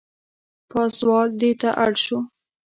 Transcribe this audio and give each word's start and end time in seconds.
پازوال 0.69 1.27
دېته 1.41 1.69
اړ 1.83 1.93
شو. 2.03 2.19